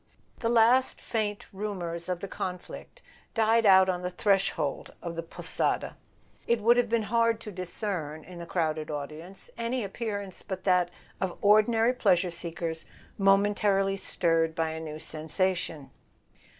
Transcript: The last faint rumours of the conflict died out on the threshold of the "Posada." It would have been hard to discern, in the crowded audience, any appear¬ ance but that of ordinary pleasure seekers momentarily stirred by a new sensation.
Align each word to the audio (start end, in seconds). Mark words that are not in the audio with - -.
The 0.39 0.49
last 0.49 0.99
faint 0.99 1.45
rumours 1.53 2.09
of 2.09 2.21
the 2.21 2.27
conflict 2.27 3.03
died 3.35 3.67
out 3.67 3.87
on 3.87 4.01
the 4.01 4.09
threshold 4.09 4.91
of 4.99 5.15
the 5.15 5.21
"Posada." 5.21 5.95
It 6.47 6.59
would 6.59 6.75
have 6.77 6.89
been 6.89 7.03
hard 7.03 7.39
to 7.41 7.51
discern, 7.51 8.23
in 8.23 8.39
the 8.39 8.47
crowded 8.47 8.89
audience, 8.89 9.51
any 9.59 9.87
appear¬ 9.87 10.23
ance 10.23 10.41
but 10.41 10.63
that 10.63 10.89
of 11.21 11.37
ordinary 11.43 11.93
pleasure 11.93 12.31
seekers 12.31 12.85
momentarily 13.19 13.95
stirred 13.95 14.55
by 14.55 14.71
a 14.71 14.79
new 14.79 14.97
sensation. 14.97 15.91